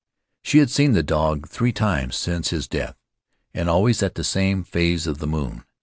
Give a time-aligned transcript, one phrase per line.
[0.41, 2.97] She had seen the dog three times since his death,
[3.53, 5.63] and always at the same phase of the moon.